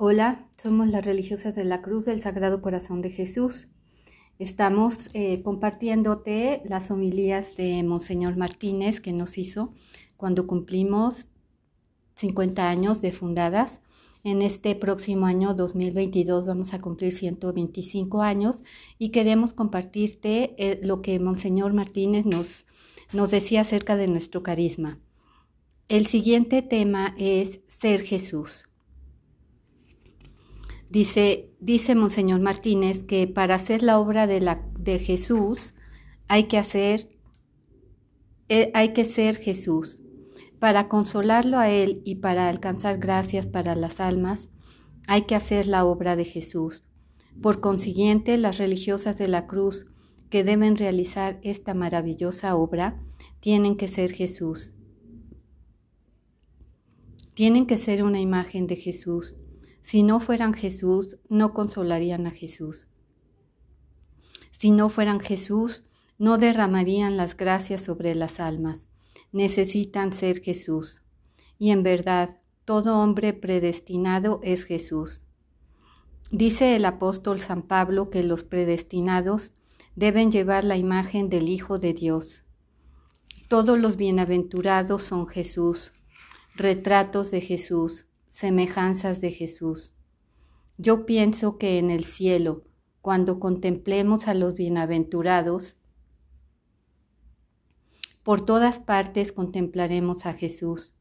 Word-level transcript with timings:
Hola, 0.00 0.48
somos 0.56 0.86
las 0.86 1.04
religiosas 1.04 1.56
de 1.56 1.64
la 1.64 1.82
Cruz 1.82 2.04
del 2.04 2.20
Sagrado 2.20 2.62
Corazón 2.62 3.02
de 3.02 3.10
Jesús. 3.10 3.66
Estamos 4.38 5.08
eh, 5.12 5.42
compartiéndote 5.42 6.62
las 6.66 6.92
homilías 6.92 7.56
de 7.56 7.82
Monseñor 7.82 8.36
Martínez 8.36 9.00
que 9.00 9.12
nos 9.12 9.36
hizo 9.38 9.74
cuando 10.16 10.46
cumplimos 10.46 11.26
50 12.14 12.70
años 12.70 13.00
de 13.00 13.10
fundadas. 13.10 13.80
En 14.22 14.40
este 14.40 14.76
próximo 14.76 15.26
año 15.26 15.52
2022 15.54 16.46
vamos 16.46 16.74
a 16.74 16.78
cumplir 16.80 17.12
125 17.12 18.22
años 18.22 18.60
y 19.00 19.08
queremos 19.08 19.52
compartirte 19.52 20.54
eh, 20.58 20.78
lo 20.84 21.02
que 21.02 21.18
Monseñor 21.18 21.72
Martínez 21.72 22.24
nos, 22.24 22.66
nos 23.12 23.32
decía 23.32 23.62
acerca 23.62 23.96
de 23.96 24.06
nuestro 24.06 24.44
carisma. 24.44 25.00
El 25.88 26.06
siguiente 26.06 26.62
tema 26.62 27.16
es 27.18 27.62
ser 27.66 28.02
Jesús. 28.02 28.67
Dice, 30.90 31.50
dice 31.60 31.94
Monseñor 31.94 32.40
Martínez 32.40 33.02
que 33.02 33.26
para 33.26 33.56
hacer 33.56 33.82
la 33.82 33.98
obra 33.98 34.26
de, 34.26 34.40
la, 34.40 34.66
de 34.78 34.98
Jesús 34.98 35.74
hay 36.28 36.44
que 36.44 36.56
hacer, 36.56 37.10
eh, 38.48 38.70
hay 38.74 38.94
que 38.94 39.04
ser 39.04 39.36
Jesús. 39.36 40.00
Para 40.58 40.88
consolarlo 40.88 41.58
a 41.58 41.68
Él 41.68 42.00
y 42.04 42.16
para 42.16 42.48
alcanzar 42.48 42.98
gracias 42.98 43.46
para 43.46 43.74
las 43.74 44.00
almas, 44.00 44.48
hay 45.06 45.22
que 45.22 45.34
hacer 45.34 45.66
la 45.66 45.84
obra 45.84 46.16
de 46.16 46.24
Jesús. 46.24 46.82
Por 47.42 47.60
consiguiente, 47.60 48.36
las 48.38 48.58
religiosas 48.58 49.18
de 49.18 49.28
la 49.28 49.46
cruz 49.46 49.86
que 50.30 50.42
deben 50.42 50.76
realizar 50.76 51.38
esta 51.42 51.74
maravillosa 51.74 52.56
obra 52.56 53.00
tienen 53.40 53.76
que 53.76 53.88
ser 53.88 54.12
Jesús. 54.12 54.72
Tienen 57.34 57.66
que 57.66 57.76
ser 57.76 58.02
una 58.02 58.20
imagen 58.20 58.66
de 58.66 58.76
Jesús 58.76 59.36
si 59.88 60.02
no 60.02 60.20
fueran 60.20 60.52
Jesús, 60.52 61.16
no 61.30 61.54
consolarían 61.54 62.26
a 62.26 62.30
Jesús. 62.30 62.88
Si 64.50 64.70
no 64.70 64.90
fueran 64.90 65.18
Jesús, 65.18 65.82
no 66.18 66.36
derramarían 66.36 67.16
las 67.16 67.34
gracias 67.34 67.84
sobre 67.84 68.14
las 68.14 68.38
almas. 68.38 68.88
Necesitan 69.32 70.12
ser 70.12 70.42
Jesús. 70.42 71.00
Y 71.58 71.70
en 71.70 71.82
verdad, 71.82 72.38
todo 72.66 72.98
hombre 72.98 73.32
predestinado 73.32 74.40
es 74.42 74.64
Jesús. 74.64 75.22
Dice 76.30 76.76
el 76.76 76.84
apóstol 76.84 77.40
San 77.40 77.62
Pablo 77.62 78.10
que 78.10 78.22
los 78.22 78.42
predestinados 78.42 79.54
deben 79.96 80.30
llevar 80.30 80.64
la 80.64 80.76
imagen 80.76 81.30
del 81.30 81.48
Hijo 81.48 81.78
de 81.78 81.94
Dios. 81.94 82.44
Todos 83.48 83.78
los 83.78 83.96
bienaventurados 83.96 85.02
son 85.02 85.26
Jesús, 85.26 85.92
retratos 86.56 87.30
de 87.30 87.40
Jesús, 87.40 88.04
semejanzas 88.28 89.20
de 89.20 89.32
Jesús. 89.32 89.94
Yo 90.76 91.06
pienso 91.06 91.56
que 91.56 91.78
en 91.78 91.90
el 91.90 92.04
cielo, 92.04 92.62
cuando 93.00 93.40
contemplemos 93.40 94.28
a 94.28 94.34
los 94.34 94.54
bienaventurados, 94.54 95.76
por 98.22 98.44
todas 98.44 98.78
partes 98.78 99.32
contemplaremos 99.32 100.26
a 100.26 100.34
Jesús, 100.34 100.94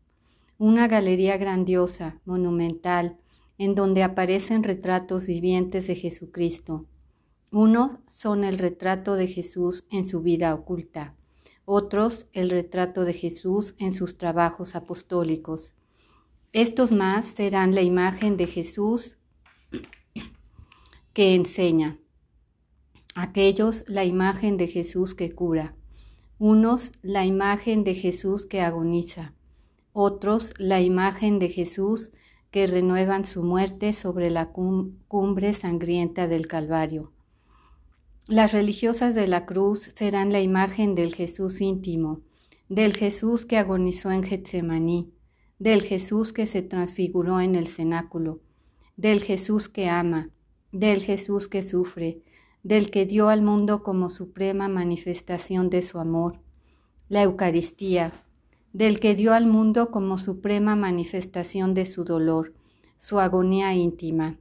una 0.58 0.88
galería 0.88 1.38
grandiosa, 1.38 2.22
monumental, 2.26 3.18
en 3.58 3.76
donde 3.76 4.04
aparecen 4.04 4.64
retratos 4.64 5.28
vivientes 5.28 5.88
de 5.88 5.96
Jesucristo. 5.96 6.86
Unos 7.52 7.94
son 8.08 8.44
el 8.44 8.58
retrato 8.58 9.16
de 9.16 9.28
Jesús 9.28 9.86
en 9.92 10.08
su 10.08 10.22
vida 10.22 10.54
oculta, 10.54 11.16
otros 11.66 12.28
el 12.34 12.50
retrato 12.50 13.04
de 13.04 13.14
Jesús 13.14 13.76
en 13.78 13.94
sus 13.94 14.18
trabajos 14.18 14.76
apostólicos, 14.76 15.74
estos 16.58 16.92
más 16.92 17.28
serán 17.28 17.76
la 17.76 17.84
imagen 17.84 18.36
de 18.36 18.48
Jesús 18.48 19.18
que 21.14 21.36
enseña, 21.36 22.00
aquellos 23.14 23.84
la 23.88 24.06
imagen 24.06 24.58
de 24.58 24.68
Jesús 24.68 25.14
que 25.14 25.32
cura, 25.32 25.76
unos 26.40 26.94
la 27.04 27.26
imagen 27.26 27.84
de 27.84 27.94
Jesús 27.94 28.48
que 28.48 28.62
agoniza, 28.62 29.36
otros 29.94 30.52
la 30.58 30.82
imagen 30.82 31.38
de 31.38 31.50
Jesús 31.50 32.10
que 32.50 32.66
renuevan 32.66 33.24
su 33.26 33.44
muerte 33.44 33.94
sobre 33.94 34.32
la 34.32 34.50
cumbre 34.50 35.54
sangrienta 35.54 36.28
del 36.28 36.48
Calvario. 36.48 37.12
Las 38.28 38.52
religiosas 38.52 39.14
de 39.14 39.28
la 39.28 39.46
cruz 39.46 39.92
serán 39.94 40.32
la 40.32 40.42
imagen 40.42 40.96
del 40.96 41.14
Jesús 41.14 41.62
íntimo, 41.62 42.22
del 42.68 42.98
Jesús 42.98 43.46
que 43.46 43.60
agonizó 43.60 44.12
en 44.12 44.24
Getsemaní, 44.24 45.14
del 45.60 45.82
Jesús 45.82 46.34
que 46.34 46.46
se 46.46 46.62
transfiguró 46.62 47.42
en 47.42 47.56
el 47.56 47.68
cenáculo, 47.68 48.42
del 48.96 49.24
Jesús 49.24 49.70
que 49.70 49.90
ama, 49.90 50.30
del 50.72 51.02
Jesús 51.02 51.48
que 51.48 51.64
sufre, 51.64 52.22
del 52.62 52.92
que 52.92 53.06
dio 53.06 53.30
al 53.30 53.42
mundo 53.42 53.82
como 53.82 54.10
suprema 54.10 54.68
manifestación 54.68 55.70
de 55.70 55.82
su 55.82 56.00
amor, 56.00 56.42
la 57.10 57.24
Eucaristía, 57.24 58.12
del 58.74 59.00
que 59.00 59.16
dio 59.16 59.34
al 59.34 59.48
mundo 59.48 59.90
como 59.90 60.18
suprema 60.20 60.76
manifestación 60.76 61.74
de 61.74 61.86
su 61.86 62.04
dolor, 62.04 62.54
su 63.00 63.20
agonía 63.20 63.74
íntima. 63.74 64.38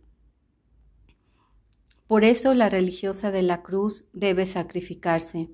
Por 2.06 2.24
eso 2.24 2.52
la 2.52 2.68
religiosa 2.68 3.30
de 3.30 3.42
la 3.42 3.62
cruz 3.62 4.04
debe 4.12 4.44
sacrificarse, 4.44 5.48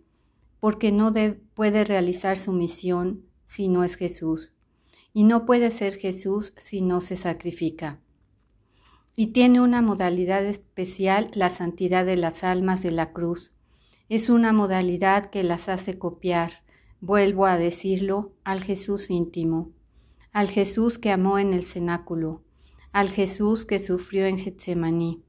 porque 0.58 0.90
no 0.90 1.12
puede 1.54 1.84
realizar 1.84 2.36
su 2.36 2.52
misión 2.52 3.24
si 3.46 3.68
no 3.68 3.84
es 3.84 3.96
Jesús 3.96 4.54
y 5.14 5.24
no 5.24 5.44
puede 5.44 5.70
ser 5.70 5.96
Jesús 5.96 6.52
si 6.56 6.80
no 6.80 7.00
se 7.00 7.16
sacrifica. 7.16 8.00
Y 9.14 9.28
tiene 9.28 9.60
una 9.60 9.82
modalidad 9.82 10.44
especial 10.44 11.30
la 11.34 11.50
santidad 11.50 12.06
de 12.06 12.16
las 12.16 12.44
almas 12.44 12.82
de 12.82 12.92
la 12.92 13.12
cruz. 13.12 13.52
Es 14.08 14.30
una 14.30 14.52
modalidad 14.52 15.26
que 15.26 15.42
las 15.44 15.68
hace 15.68 15.98
copiar, 15.98 16.64
vuelvo 17.00 17.46
a 17.46 17.58
decirlo, 17.58 18.32
al 18.44 18.62
Jesús 18.62 19.10
íntimo, 19.10 19.70
al 20.32 20.48
Jesús 20.48 20.98
que 20.98 21.10
amó 21.10 21.38
en 21.38 21.52
el 21.52 21.62
cenáculo, 21.62 22.42
al 22.92 23.10
Jesús 23.10 23.66
que 23.66 23.78
sufrió 23.80 24.24
en 24.26 24.38
Getsemaní, 24.38 25.22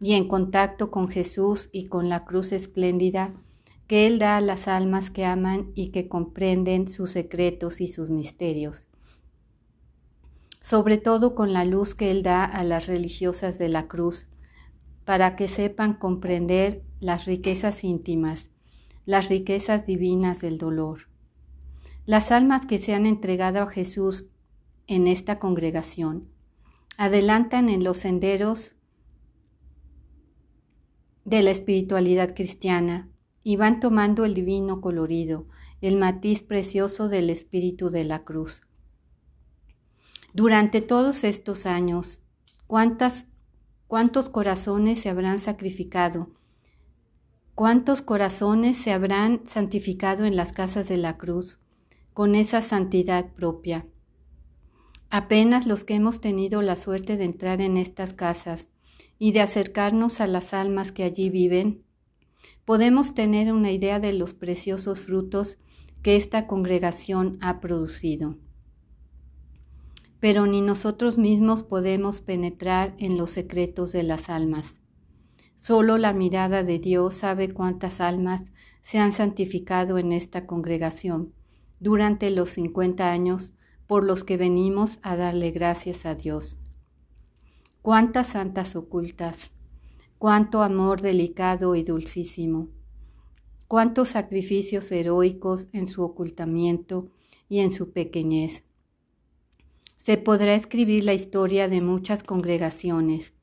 y 0.00 0.12
en 0.14 0.28
contacto 0.28 0.90
con 0.90 1.08
Jesús 1.08 1.68
y 1.72 1.86
con 1.86 2.08
la 2.08 2.24
cruz 2.24 2.52
espléndida 2.52 3.34
que 3.88 4.06
Él 4.06 4.18
da 4.18 4.36
a 4.36 4.40
las 4.40 4.68
almas 4.68 5.10
que 5.10 5.24
aman 5.24 5.70
y 5.74 5.90
que 5.90 6.08
comprenden 6.08 6.88
sus 6.88 7.10
secretos 7.10 7.80
y 7.80 7.88
sus 7.88 8.10
misterios 8.10 8.86
sobre 10.66 10.98
todo 10.98 11.36
con 11.36 11.52
la 11.52 11.64
luz 11.64 11.94
que 11.94 12.10
Él 12.10 12.24
da 12.24 12.44
a 12.44 12.64
las 12.64 12.86
religiosas 12.88 13.56
de 13.56 13.68
la 13.68 13.86
cruz, 13.86 14.26
para 15.04 15.36
que 15.36 15.46
sepan 15.46 15.94
comprender 15.94 16.82
las 16.98 17.24
riquezas 17.24 17.84
íntimas, 17.84 18.50
las 19.04 19.28
riquezas 19.28 19.86
divinas 19.86 20.40
del 20.40 20.58
dolor. 20.58 21.08
Las 22.04 22.32
almas 22.32 22.66
que 22.66 22.80
se 22.80 22.94
han 22.94 23.06
entregado 23.06 23.62
a 23.62 23.68
Jesús 23.68 24.26
en 24.88 25.06
esta 25.06 25.38
congregación 25.38 26.32
adelantan 26.96 27.68
en 27.68 27.84
los 27.84 27.98
senderos 27.98 28.74
de 31.24 31.42
la 31.42 31.52
espiritualidad 31.52 32.34
cristiana 32.34 33.08
y 33.44 33.54
van 33.54 33.78
tomando 33.78 34.24
el 34.24 34.34
divino 34.34 34.80
colorido, 34.80 35.46
el 35.80 35.96
matiz 35.96 36.42
precioso 36.42 37.08
del 37.08 37.30
espíritu 37.30 37.88
de 37.88 38.02
la 38.02 38.24
cruz. 38.24 38.65
Durante 40.36 40.82
todos 40.82 41.24
estos 41.24 41.64
años, 41.64 42.20
¿cuántas, 42.66 43.26
¿cuántos 43.86 44.28
corazones 44.28 45.00
se 45.00 45.08
habrán 45.08 45.38
sacrificado? 45.38 46.28
¿Cuántos 47.54 48.02
corazones 48.02 48.76
se 48.76 48.92
habrán 48.92 49.44
santificado 49.46 50.26
en 50.26 50.36
las 50.36 50.52
casas 50.52 50.90
de 50.90 50.98
la 50.98 51.16
cruz 51.16 51.58
con 52.12 52.34
esa 52.34 52.60
santidad 52.60 53.32
propia? 53.32 53.86
Apenas 55.08 55.66
los 55.66 55.84
que 55.84 55.94
hemos 55.94 56.20
tenido 56.20 56.60
la 56.60 56.76
suerte 56.76 57.16
de 57.16 57.24
entrar 57.24 57.62
en 57.62 57.78
estas 57.78 58.12
casas 58.12 58.68
y 59.18 59.32
de 59.32 59.40
acercarnos 59.40 60.20
a 60.20 60.26
las 60.26 60.52
almas 60.52 60.92
que 60.92 61.04
allí 61.04 61.30
viven, 61.30 61.82
podemos 62.66 63.14
tener 63.14 63.54
una 63.54 63.70
idea 63.70 64.00
de 64.00 64.12
los 64.12 64.34
preciosos 64.34 65.00
frutos 65.00 65.56
que 66.02 66.16
esta 66.16 66.46
congregación 66.46 67.38
ha 67.40 67.58
producido 67.58 68.36
pero 70.26 70.44
ni 70.44 70.60
nosotros 70.60 71.18
mismos 71.18 71.62
podemos 71.62 72.20
penetrar 72.20 72.96
en 72.98 73.16
los 73.16 73.30
secretos 73.30 73.92
de 73.92 74.02
las 74.02 74.28
almas. 74.28 74.80
Solo 75.54 75.98
la 75.98 76.12
mirada 76.12 76.64
de 76.64 76.80
Dios 76.80 77.14
sabe 77.14 77.48
cuántas 77.48 78.00
almas 78.00 78.50
se 78.82 78.98
han 78.98 79.12
santificado 79.12 79.98
en 79.98 80.10
esta 80.10 80.44
congregación 80.44 81.32
durante 81.78 82.32
los 82.32 82.50
50 82.50 83.08
años 83.08 83.52
por 83.86 84.02
los 84.02 84.24
que 84.24 84.36
venimos 84.36 84.98
a 85.02 85.14
darle 85.14 85.52
gracias 85.52 86.04
a 86.06 86.16
Dios. 86.16 86.58
Cuántas 87.80 88.26
santas 88.30 88.74
ocultas, 88.74 89.52
cuánto 90.18 90.64
amor 90.64 91.02
delicado 91.02 91.76
y 91.76 91.84
dulcísimo, 91.84 92.66
cuántos 93.68 94.08
sacrificios 94.08 94.90
heroicos 94.90 95.68
en 95.72 95.86
su 95.86 96.02
ocultamiento 96.02 97.12
y 97.48 97.60
en 97.60 97.70
su 97.70 97.92
pequeñez 97.92 98.64
Se 100.06 100.18
podrá 100.18 100.54
escribir 100.54 101.02
la 101.02 101.14
historia 101.14 101.68
de 101.68 101.80
muchas 101.80 102.22
congregaciones. 102.22 103.34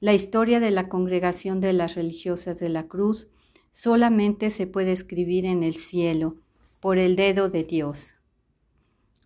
La 0.00 0.14
historia 0.14 0.60
de 0.60 0.70
la 0.70 0.88
congregación 0.88 1.60
de 1.60 1.74
las 1.74 1.94
religiosas 1.94 2.58
de 2.58 2.70
la 2.70 2.88
cruz 2.88 3.28
solamente 3.70 4.48
se 4.48 4.66
puede 4.66 4.92
escribir 4.92 5.44
en 5.44 5.62
el 5.62 5.74
cielo, 5.74 6.36
por 6.80 6.96
el 6.96 7.16
dedo 7.16 7.50
de 7.50 7.64
Dios. 7.64 8.14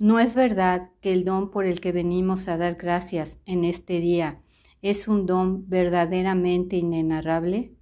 ¿No 0.01 0.19
es 0.19 0.35
verdad 0.35 0.91
que 1.01 1.13
el 1.13 1.23
don 1.23 1.53
por 1.53 1.65
el 1.65 1.81
que 1.81 1.93
venimos 1.93 2.49
a 2.49 2.57
dar 2.57 2.75
gracias 2.75 3.39
en 3.47 3.63
este 3.63 4.01
día 4.01 4.43
es 4.83 5.07
un 5.07 5.27
don 5.27 5.69
verdaderamente 5.69 6.77
inenarrable? 6.77 7.73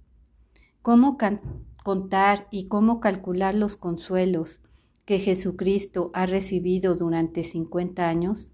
¿Cómo 0.83 1.17
contar 1.83 2.47
y 2.51 2.67
cómo 2.67 2.99
calcular 2.99 3.55
los 3.55 3.75
consuelos 3.75 4.61
que 5.05 5.17
Jesucristo 5.17 6.11
ha 6.13 6.27
recibido 6.27 6.93
durante 6.93 7.43
50 7.43 8.07
años? 8.07 8.53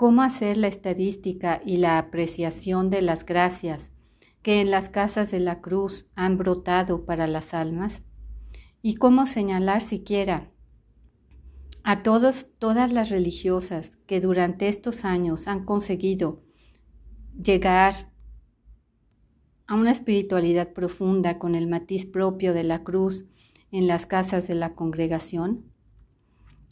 ¿Cómo 0.00 0.22
hacer 0.22 0.56
la 0.56 0.66
estadística 0.66 1.60
y 1.62 1.76
la 1.76 1.98
apreciación 1.98 2.88
de 2.88 3.02
las 3.02 3.26
gracias 3.26 3.92
que 4.40 4.62
en 4.62 4.70
las 4.70 4.88
casas 4.88 5.30
de 5.30 5.40
la 5.40 5.60
cruz 5.60 6.06
han 6.14 6.38
brotado 6.38 7.04
para 7.04 7.26
las 7.26 7.52
almas? 7.52 8.04
¿Y 8.80 8.94
cómo 8.94 9.26
señalar 9.26 9.82
siquiera 9.82 10.50
a 11.84 12.02
todas, 12.02 12.46
todas 12.58 12.94
las 12.94 13.10
religiosas 13.10 13.98
que 14.06 14.22
durante 14.22 14.68
estos 14.68 15.04
años 15.04 15.46
han 15.46 15.66
conseguido 15.66 16.44
llegar 17.36 18.10
a 19.66 19.74
una 19.74 19.92
espiritualidad 19.92 20.72
profunda 20.72 21.38
con 21.38 21.54
el 21.54 21.68
matiz 21.68 22.06
propio 22.06 22.54
de 22.54 22.64
la 22.64 22.84
cruz 22.84 23.26
en 23.70 23.86
las 23.86 24.06
casas 24.06 24.48
de 24.48 24.54
la 24.54 24.74
congregación? 24.74 25.70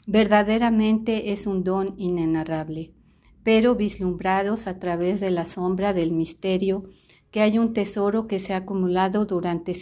Verdaderamente 0.07 1.31
es 1.33 1.47
un 1.47 1.63
don 1.63 1.95
inenarrable, 1.99 2.95
pero 3.49 3.77
vislumbrados 3.77 4.67
a 4.67 4.79
través 4.79 5.21
de 5.21 5.31
la 5.31 5.47
sombra 5.47 5.95
del 5.95 6.13
misterio 6.13 6.85
que 7.31 7.41
hay 7.41 7.59
un 7.59 7.73
tesoro 7.73 8.27
que 8.27 8.41
se 8.41 8.53
ha 8.53 8.59
acumulado 8.59 9.25
durante, 9.25 9.75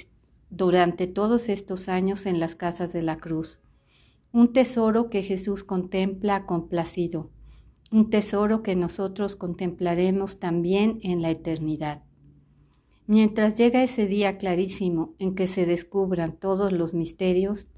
durante 0.50 1.08
todos 1.08 1.48
estos 1.48 1.88
años 1.88 2.26
en 2.26 2.38
las 2.38 2.54
casas 2.54 2.92
de 2.92 3.02
la 3.02 3.16
cruz. 3.16 3.58
Un 4.30 4.52
tesoro 4.52 5.10
que 5.10 5.24
Jesús 5.24 5.64
contempla 5.64 6.46
complacido, 6.46 7.28
un 7.90 8.08
tesoro 8.08 8.62
que 8.62 8.76
nosotros 8.76 9.34
contemplaremos 9.34 10.38
también 10.38 11.00
en 11.02 11.20
la 11.20 11.30
eternidad. 11.30 12.04
Mientras 13.08 13.58
llega 13.58 13.82
ese 13.82 14.06
día 14.06 14.38
clarísimo 14.38 15.12
en 15.18 15.34
que 15.34 15.48
se 15.48 15.66
descubran 15.66 16.38
todos 16.38 16.70
los 16.70 16.94
misterios, 16.94 17.72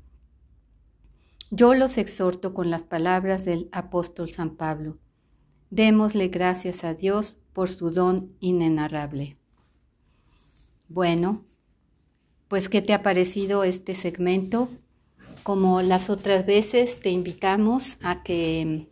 yo 1.50 1.72
los 1.72 1.96
exhorto 1.96 2.52
con 2.52 2.70
las 2.70 2.82
palabras 2.82 3.46
del 3.46 3.70
apóstol 3.72 4.28
San 4.28 4.54
Pablo. 4.54 4.98
Démosle 5.70 6.28
gracias 6.28 6.84
a 6.84 6.94
Dios 6.94 7.36
por 7.52 7.68
su 7.68 7.90
don 7.90 8.32
inenarrable. 8.40 9.36
Bueno, 10.88 11.44
pues 12.48 12.68
¿qué 12.68 12.80
te 12.80 12.94
ha 12.94 13.02
parecido 13.02 13.64
este 13.64 13.94
segmento? 13.94 14.68
Como 15.42 15.82
las 15.82 16.10
otras 16.10 16.46
veces, 16.46 17.00
te 17.00 17.10
invitamos 17.10 17.98
a 18.02 18.22
que 18.22 18.88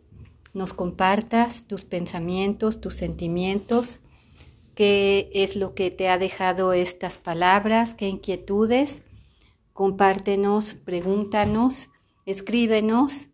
nos 0.53 0.73
compartas 0.73 1.63
tus 1.67 1.85
pensamientos, 1.85 2.81
tus 2.81 2.93
sentimientos 2.93 3.99
qué 4.77 5.31
es 5.33 5.55
lo 5.55 5.73
que 5.73 5.89
te 5.89 6.07
ha 6.07 6.19
dejado 6.19 6.71
estas 6.71 7.17
palabras, 7.17 7.95
qué 7.95 8.07
inquietudes. 8.07 9.01
Compártenos, 9.73 10.75
pregúntanos, 10.75 11.89
escríbenos. 12.27 13.29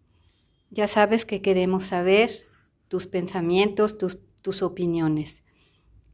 Ya 0.72 0.88
sabes 0.88 1.26
que 1.26 1.42
queremos 1.42 1.84
saber 1.84 2.32
tus 2.88 3.08
pensamientos, 3.08 3.98
tus, 3.98 4.20
tus 4.42 4.62
opiniones. 4.62 5.44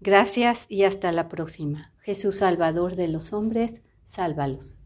Gracias 0.01 0.66
y 0.69 0.83
hasta 0.83 1.12
la 1.12 1.27
próxima. 1.27 1.94
Jesús 2.00 2.36
Salvador 2.38 2.95
de 2.95 3.07
los 3.07 3.33
hombres, 3.33 3.81
sálvalos. 4.06 4.81